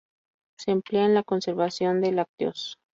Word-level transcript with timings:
Se 0.57 0.71
emplea 0.71 1.05
en 1.05 1.13
la 1.13 1.21
conservación 1.21 2.01
de 2.01 2.11
lácteos. 2.11 2.79